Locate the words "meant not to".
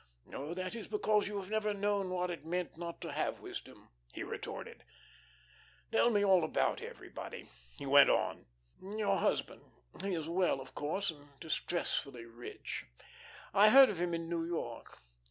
2.43-3.11